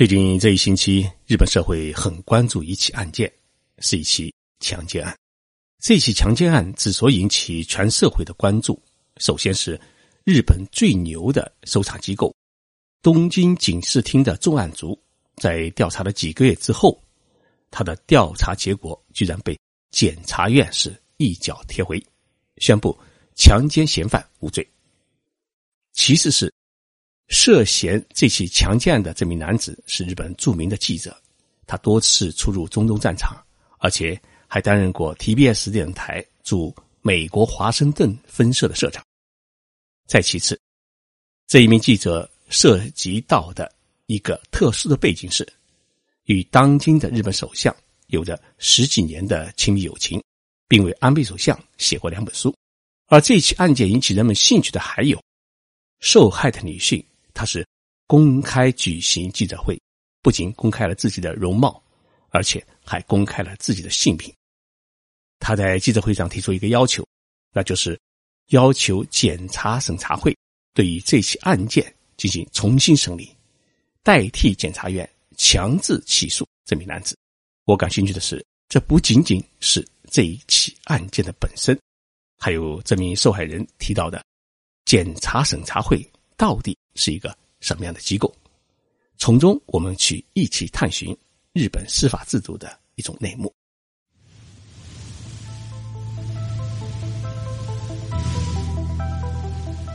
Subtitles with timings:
[0.00, 3.30] 最近这一星期，日本社会很关注一起案件，
[3.80, 5.14] 是一起强奸案。
[5.78, 8.82] 这起强奸案之所以引起全社会的关注，
[9.18, 9.78] 首先是
[10.24, 12.34] 日本最牛的搜查机构——
[13.02, 14.98] 东京警视厅的重案组，
[15.36, 16.98] 在调查了几个月之后，
[17.70, 19.54] 他的调查结果居然被
[19.90, 22.02] 检察院是一脚踢回，
[22.56, 22.98] 宣布
[23.34, 24.66] 强奸嫌犯无罪。
[25.92, 26.50] 其次是。
[27.30, 31.16] 涉嫌这起强奸案的这名男子是日本著名的记者，
[31.64, 33.40] 他多次出入中东战场，
[33.78, 39.02] 而且还担任过 TBS 电视台驻美国华盛顿分社的社长。
[40.08, 40.60] 再其次，
[41.46, 43.72] 这一名记者涉及到的
[44.06, 45.46] 一个特殊的背景是，
[46.24, 47.74] 与当今的日本首相
[48.08, 50.20] 有着十几年的亲密友情，
[50.66, 52.52] 并为安倍首相写过两本书。
[53.06, 55.22] 而这起案件引起人们兴趣的还有
[56.00, 57.00] 受害的女性。
[57.40, 57.66] 他是
[58.06, 59.80] 公开举行记者会，
[60.20, 61.82] 不仅公开了自己的容貌，
[62.28, 64.30] 而且还公开了自己的姓名。
[65.38, 67.02] 他在记者会上提出一个要求，
[67.50, 67.98] 那就是
[68.48, 70.36] 要求检察审查会
[70.74, 71.82] 对于这起案件
[72.18, 73.34] 进行重新审理，
[74.02, 77.16] 代替检察院强制起诉这名男子。
[77.64, 81.74] 我感兴趣的是，这不仅仅是这一起案件的本身，
[82.36, 84.22] 还有这名受害人提到的
[84.84, 86.06] 检察审查会。
[86.40, 88.34] 到底是一个什么样的机构？
[89.18, 91.14] 从中我们去一起探寻
[91.52, 93.54] 日本司法制度的一种内幕。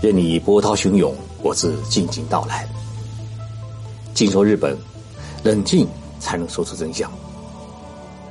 [0.00, 2.68] 任你波涛汹涌，我自静静到来。
[4.14, 4.78] 静说日本，
[5.42, 5.88] 冷静
[6.20, 7.10] 才能说出真相。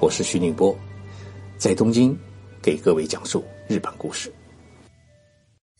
[0.00, 0.76] 我是徐宁波，
[1.56, 2.18] 在东京
[2.60, 4.34] 给各位讲述日本故事。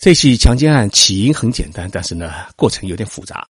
[0.03, 3.47] 这起强奸案起因很简单，但是呢，过程有点复杂。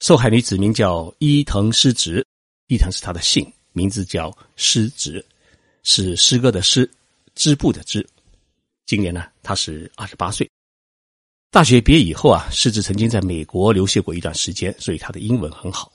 [0.00, 2.22] 受害女子名叫伊藤诗直，
[2.66, 5.24] 伊藤是她的姓，名字叫诗直，
[5.82, 6.86] 是诗歌的诗，
[7.34, 8.06] 织布的织。
[8.84, 10.46] 今年呢，她是二十八岁。
[11.50, 15.90] 大学毕业以后啊，诗直曾经在美国留学过一段时间，所以她的英文很好。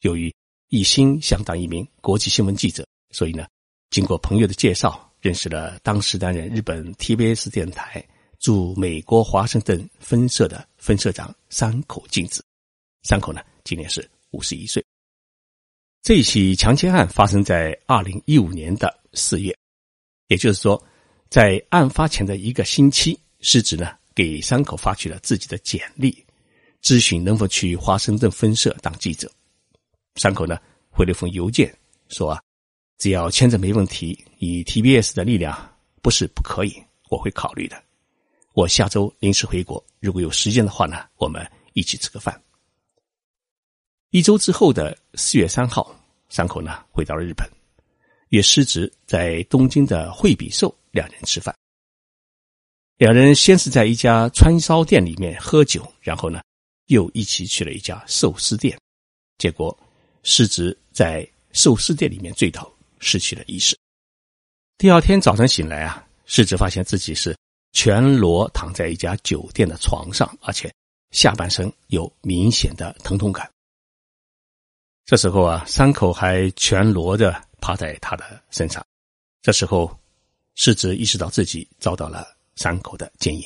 [0.00, 0.34] 由于
[0.70, 3.44] 一心想当一名国际新闻记者，所以呢，
[3.90, 8.02] 经过朋友的介绍，认识了当时担任日本 TBS 电台。
[8.42, 12.44] 驻美国华盛顿分社的分社长山口静子，
[13.04, 14.84] 山口呢今年是五十一岁。
[16.02, 19.56] 这起强奸案发生在二零一五年的四月，
[20.26, 20.82] 也就是说，
[21.30, 26.12] 在案发前的一个星期，失职呢给山口发去了自己的简历，
[26.82, 29.30] 咨询能否去华盛顿分社当记者。
[30.16, 30.58] 山口呢
[30.90, 31.72] 回了一封邮件
[32.08, 32.42] 说啊，
[32.98, 35.56] 只要签证没问题，以 TBS 的力量
[36.02, 36.74] 不是不可以，
[37.08, 37.80] 我会考虑的。
[38.54, 41.42] 我下周临时回国，如果有时间的话呢，我们
[41.72, 42.38] 一起吃个饭。
[44.10, 45.98] 一周之后的四月三号，
[46.28, 47.48] 山口呢回到了日本，
[48.28, 51.54] 约师侄在东京的惠比寿两人吃饭。
[52.98, 56.42] 两人先是在一家川烧店里面喝酒，然后呢
[56.88, 58.78] 又一起去了一家寿司店，
[59.38, 59.76] 结果
[60.24, 63.74] 师侄在寿司店里面醉倒，失去了意识。
[64.76, 67.34] 第二天早晨醒来啊，师侄发现自己是。
[67.72, 70.72] 全裸躺在一家酒店的床上，而且
[71.10, 73.50] 下半身有明显的疼痛感。
[75.04, 78.84] 这时候啊，伤口还全裸的趴在他的身上。
[79.42, 79.90] 这时候，
[80.54, 83.44] 世子意识到自己遭到了伤口的奸淫。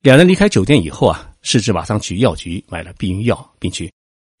[0.00, 3.90] 两人离开酒店以后啊，世子马上去药局买了避孕药，并去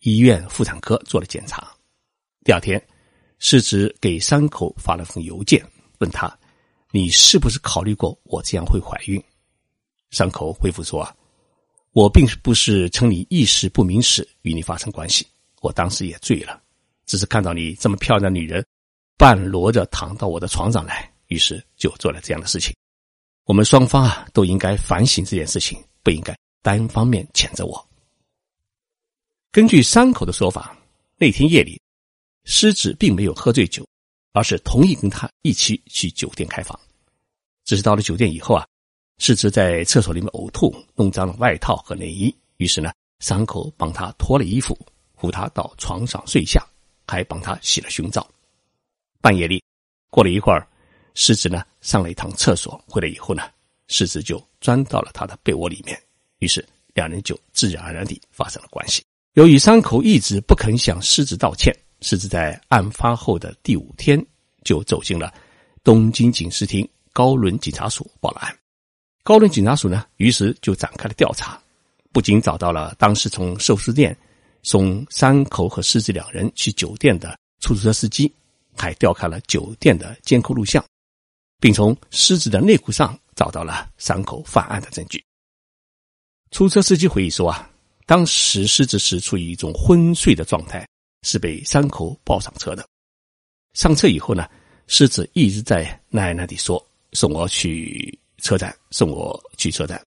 [0.00, 1.72] 医院妇产科做了检查。
[2.44, 2.80] 第二天，
[3.38, 5.64] 世子给伤口发了封邮件，
[5.98, 6.38] 问他。
[6.96, 9.22] 你是不是考虑过我这样会怀孕？
[10.08, 11.14] 伤口回复说：“啊，
[11.92, 15.26] 我并不是趁你意识不明时与你发生关系，
[15.60, 16.58] 我当时也醉了，
[17.04, 18.64] 只是看到你这么漂亮女人
[19.18, 22.74] 半裸着躺到我的床上来，于是就做了这样的事情。
[23.44, 27.88] 我们双方啊都应该反省这件事情，不应该单方面谴责我。”
[29.52, 30.74] 根据伤口的说法，
[31.18, 31.78] 那天夜里，
[32.44, 33.86] 狮子并没有喝醉酒，
[34.32, 36.80] 而是同意跟他一起去酒店开房。
[37.66, 38.64] 只是到了酒店以后啊，
[39.18, 42.34] 世子在厕所里面呕吐，弄脏了外套和内衣。
[42.58, 44.78] 于是呢，伤口帮他脱了衣服，
[45.16, 46.64] 扶他到床上睡下，
[47.08, 48.26] 还帮他洗了胸罩。
[49.20, 49.60] 半夜里，
[50.10, 50.66] 过了一会儿，
[51.14, 53.42] 世子呢上了一趟厕所，回来以后呢，
[53.88, 56.00] 世子就钻到了他的被窝里面。
[56.38, 56.64] 于是
[56.94, 59.02] 两人就自然而然地发生了关系。
[59.32, 64.24] 由于伤口一直不肯向狮子道歉，狮子在案发后的第五天
[64.62, 65.34] 就走进了
[65.82, 66.88] 东京警视厅。
[67.16, 68.54] 高伦警察署报了案，
[69.22, 71.58] 高伦警察署呢，于是就展开了调查，
[72.12, 74.14] 不仅找到了当时从寿司店
[74.62, 78.30] 送山口和狮子两人去酒店的出租车司机，
[78.76, 80.84] 还调看了酒店的监控录像，
[81.58, 85.24] 并从狮子的内裤上找到了山口犯案的证据。
[86.50, 87.70] 出租车司机回忆说：“啊，
[88.04, 90.86] 当时狮子是处于一种昏睡的状态，
[91.22, 92.86] 是被山口抱上车的。
[93.72, 94.46] 上车以后呢，
[94.86, 96.76] 狮子一直在奶奶地说
[97.16, 100.00] ：‘送我去车站，送我去车站。’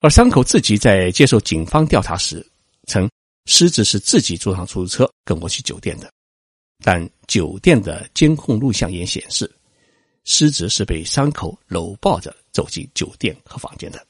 [0.00, 2.46] 而山口自己在接受警方调查时
[2.86, 3.06] 称。”
[3.46, 6.10] 狮子是自己坐上出租车跟我去酒店的，
[6.82, 9.44] 但酒店的监控录像也显示，
[10.24, 14.02] 狮子是被伤口搂抱着走进酒店和房间的。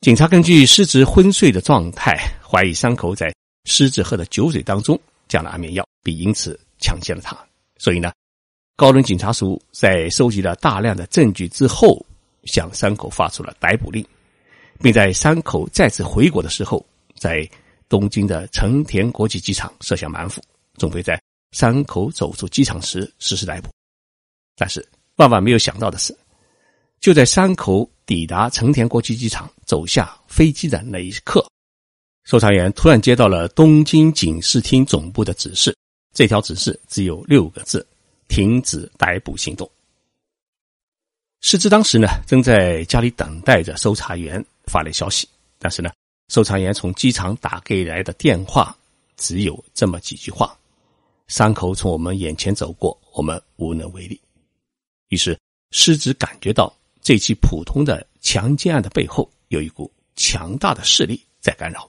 [0.00, 3.32] 警察根据狮子昏睡的状态，怀疑伤口在
[3.66, 7.38] 狮子喝的酒水当中加了安眠药，并因此强奸了他。
[7.78, 8.12] 所以呢，
[8.76, 12.04] 高伦警察署在收集了大量的证据之后，
[12.44, 14.04] 向山口发出了逮捕令，
[14.80, 16.84] 并在山口再次回国的时候，
[17.18, 17.48] 在。
[17.86, 20.42] 东京的成田国际机场设下埋伏，
[20.78, 21.20] 准备在
[21.52, 23.68] 山口走出机场时实施逮捕。
[24.56, 24.84] 但是
[25.16, 26.16] 万万没有想到的是，
[26.98, 31.46] 就在山口抵达成田国际机场、走下飞机的那一刻，
[32.24, 35.76] 搜查员突然接到了东京警视厅总部的指示。
[36.14, 37.86] 这条指示只有六个字：
[38.28, 39.70] 停止逮捕行动。
[41.40, 45.28] 失之当时呢，正在家里等待着搜查员发来消息，
[45.58, 45.90] 但是呢。
[46.28, 48.74] 搜查员从机场打给来的电话
[49.14, 50.58] 只有这么几句话
[51.28, 54.18] ：“伤口从我们眼前走过，我们无能为力。”
[55.10, 55.38] 于是，
[55.70, 61.86] 狮子感觉到这起普通的强奸案的背后有一股强大的势力在干扰。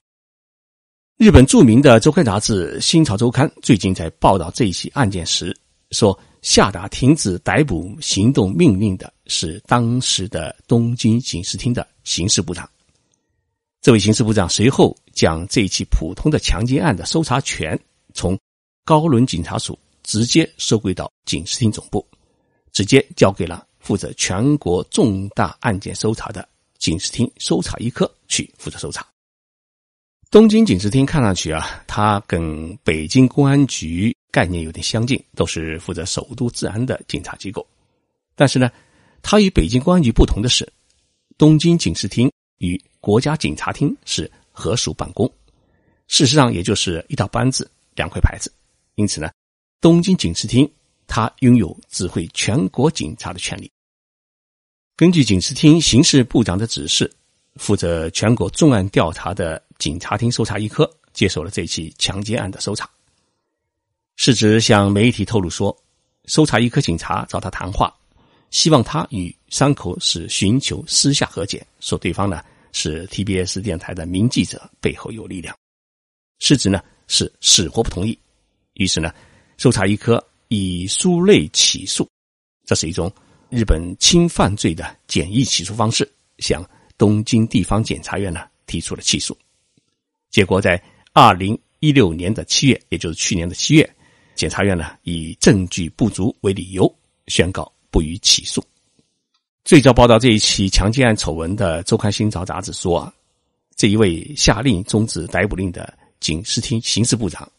[1.17, 5.57] 日本著名的周刊杂志《新潮周刊》最近在报道这一起案件时
[5.91, 12.69] 说：“下达停止逮捕行动命令的是当时的东京警视厅的刑事部长。”
[13.81, 17.79] 这位刑事部长随后将这起普通的强奸案的搜查权
[18.15, 18.37] 从
[18.83, 22.05] 高伦警察署直接收归到警视厅总部，
[22.71, 26.47] 直接交给了负责全国重大案件搜查的
[26.79, 29.05] 警视厅搜查一科去负责搜查。
[30.31, 37.65] 东京警视厅看上去啊，它跟北京公安局概念有点相近，都是负责首都治安的警察机构。
[38.35, 38.69] 但是呢，
[39.21, 40.69] 它与北京公安局不同的是，
[41.37, 45.25] 东京警视厅与国家警察厅是合署办公，
[46.09, 48.51] 事实上也就是一道班子、两块牌子。
[48.95, 49.31] 因此呢，
[49.79, 50.69] 东京警视厅
[51.07, 53.71] 它拥有指挥全国警察的权利。
[54.97, 57.09] 根据警视厅刑事部长的指示，
[57.55, 62.89] 负责全国重案调查的警察厅搜查一科接手了这起强奸案的搜查。
[64.15, 65.75] 是指向媒体透露说，
[66.25, 67.93] 搜查一科警察找他谈话，
[68.51, 72.43] 希望他与山口是寻求私下和解，说对方呢。
[72.77, 75.57] 是 TBS 电台的名记者背后有力量，
[76.39, 78.19] 是指呢是死活不同意，
[78.73, 79.13] 于是呢，
[79.57, 82.05] 搜查一科以书类起诉，
[82.65, 83.09] 这是一种
[83.49, 86.05] 日本轻犯罪的简易起诉方式，
[86.39, 89.37] 向东京地方检察院呢提出了起诉，
[90.29, 90.77] 结果在
[91.13, 93.94] 二零一六年的七月，也就是去年的七月，
[94.35, 96.93] 检察院呢以证据不足为理由，
[97.27, 98.63] 宣告不予起诉。
[99.63, 103.13] 最早报道这一起强奸案丑闻的《周刊新潮》杂志说，啊，
[103.75, 107.51] 这一位下令终止逮捕令的警视厅刑事部长，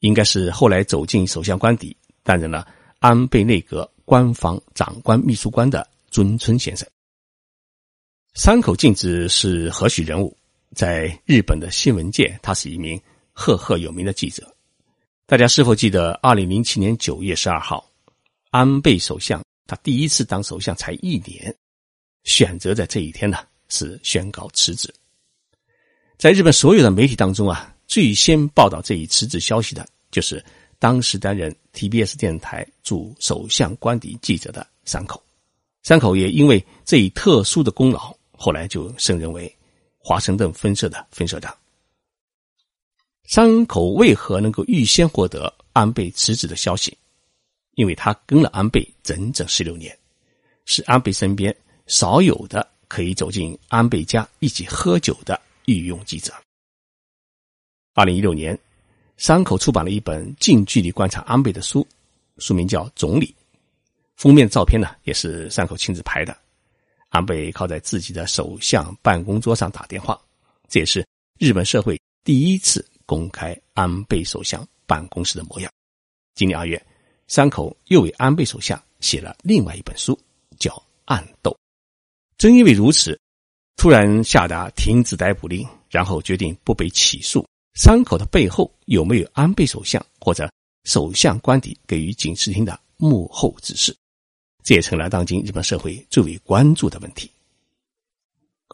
[0.00, 2.66] 应该是后来走进首相官邸，担任了
[2.98, 6.86] 安倍内阁官房长官秘书官的尊村先生。
[8.34, 10.36] 山口敬子是何许人物？
[10.74, 13.00] 在日本的新闻界，他是一名
[13.32, 14.51] 赫赫有名的记者。
[15.24, 17.88] 大家是否记得，二零零七年九月十二号，
[18.50, 19.40] 安倍首相？
[19.66, 21.54] 他第一次当首相才一年，
[22.24, 23.38] 选择在这一天呢
[23.68, 24.92] 是宣告辞职。
[26.18, 30.44] 在日本所有的媒体当中啊，最先报道这一辞职消息的就是
[30.78, 35.22] 当时担任 TBS 电台驻首相官邸记者的山口。
[35.82, 39.50] 山口也因为这一特殊的功劳，后来就升任为
[39.98, 41.56] 华盛顿分社的分社长。
[43.24, 46.96] 山口为何能够预先获得安倍辞职的消息？
[47.74, 49.96] 因为他跟了安倍整整十六年，
[50.66, 51.54] 是安倍身边
[51.86, 56.32] 少有的可以走进安倍家一起喝酒的御用记者。
[57.94, 58.58] 二零一六年，
[59.16, 61.86] 山口出版了一本近距离观察安倍的书，
[62.38, 63.26] 书名叫《总理》，
[64.16, 66.36] 封面照片呢也是山口亲自拍的。
[67.08, 70.20] 安倍靠在自己的首相办公桌上打电话，
[70.68, 71.06] 这也是
[71.38, 75.70] 日本社会第一次公开安倍首相办公室的模样。
[76.34, 76.80] 今年二月。
[77.28, 80.18] 山口又为安倍首相写了另外一本书，
[80.58, 80.70] 叫
[81.06, 81.50] 《暗斗》。
[82.36, 83.18] 正因为如此，
[83.76, 90.52] 突然下达停止逮捕令，然后决定不被起诉，山口的背后有没有安倍首相或者
[90.84, 93.96] 首相官邸给予警视厅的幕后指示？
[94.62, 97.30] 这也成了当今日本社会最为关注的问题。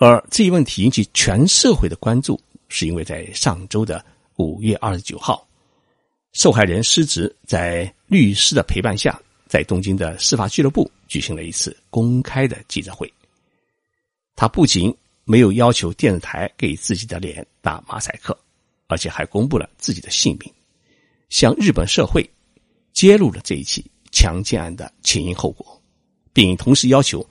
[0.00, 4.04] 而这一问题引起全社会的关注，是因为在上周的
[4.38, 5.46] 五月二十九号，
[6.32, 13.12] 受害人失职在律师的陪伴下，在东京的司法俱乐部举行了一次公开的记者会。
[14.36, 18.38] 他不仅没有要求电视台给自己的脸打马赛克，
[18.86, 20.52] 而且还公布了自己的姓名，
[21.30, 22.24] 向日本社会
[22.92, 25.82] 揭露了这一起强奸案的前因后果，
[26.32, 27.28] 并同时要求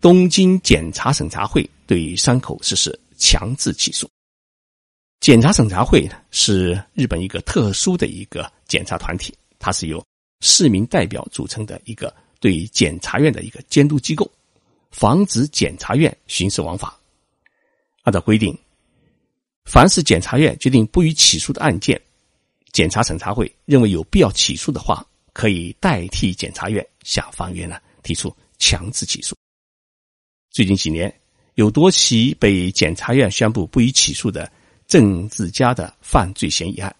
[0.00, 4.10] 东京检察审查会对山口实施强制起诉。
[5.20, 10.02] 检察审查会呢是日本一个特殊的一个检察团体，它是由
[10.40, 14.28] 市民代表组成的一个对检察院的一个监督机构，
[14.90, 16.98] 防止检察院徇私枉法。
[18.02, 18.58] 按照规定，
[19.66, 22.00] 凡是检察院决定不予起诉的案件，
[22.72, 29.36] 检察审查会认为有必要起诉的话，可以代替检察院向法院呢提出强制起诉。
[30.50, 31.14] 最近几年，
[31.56, 34.50] 有多起被检察院宣布不予起诉的
[34.90, 36.94] 政治家的犯罪嫌疑案，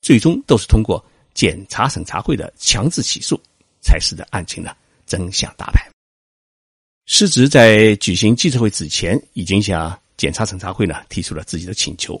[0.00, 3.38] 最终都是通过检察审查会的强制起诉，
[3.80, 4.70] 才使得案情呢
[5.04, 5.90] 真相大白。
[7.06, 12.18] 失职在举行记者会之前，已经向检察审查会呢提出了自己的请求。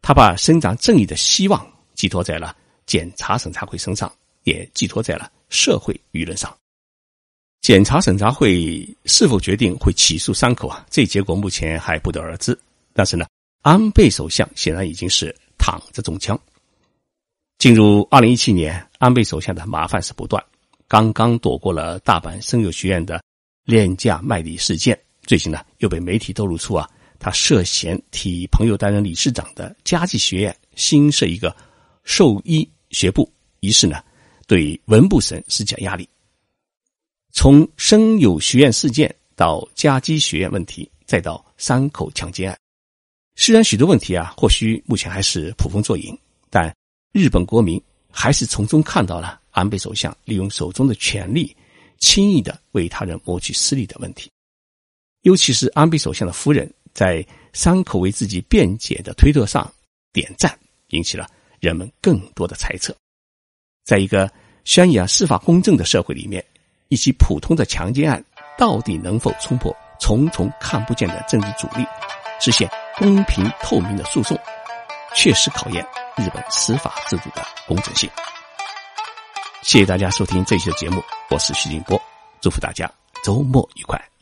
[0.00, 4.10] 他把伸张正义的希望寄托在了检察审查会身上，
[4.44, 6.56] 也寄托在了社会舆论上。
[7.62, 10.86] 检察审查会是否决定会起诉山口啊？
[10.88, 12.56] 这结果目前还不得而知。
[12.94, 13.26] 但是呢，
[13.62, 16.38] 安倍首相显然已经是躺着中枪。
[17.58, 20.44] 进入二零一七年，安倍首相的麻烦事不断，
[20.86, 23.22] 刚刚躲过了大阪声优学院的。
[23.64, 26.88] 廉价卖礼事件，最近呢又被媒体透露出啊，
[27.18, 31.54] 他涉嫌替朋友担任理事长的家计学院新设一个
[32.02, 34.02] 兽医学部，于是呢
[34.46, 36.08] 对文部省施加压力。
[37.30, 42.58] 从生友学院事件到家基学院问题，再到山口强奸案，
[43.40, 46.18] 虽然许多问题啊或许目前还是捕风捉影，
[46.50, 46.74] 但
[47.12, 47.80] 日本国民
[48.10, 51.56] 还是从中看到了安倍首相利用手中的权力。
[51.98, 54.30] 轻易的为他人谋取私利的问题，
[55.22, 59.68] 尤其是安倍首相的夫人在山口为自己辩解的推特上
[60.12, 60.56] 点赞，
[60.90, 61.28] 引起了
[61.58, 62.94] 人们更多的猜测。
[63.84, 64.30] 在一个
[64.64, 66.44] 宣扬司法公正的社会里面，
[66.88, 68.24] 一起普通的强奸案
[68.56, 71.84] 到底能否冲破重重看不见的政治阻力，
[72.40, 72.68] 实现
[72.98, 74.36] 公平透明的诉讼，
[75.14, 75.86] 确实考验
[76.16, 78.10] 日本司法制度的公正性。
[79.62, 81.00] 谢谢大家收听这期的节目，
[81.30, 82.00] 我是徐静波，
[82.40, 82.90] 祝福大家
[83.22, 84.17] 周末愉快。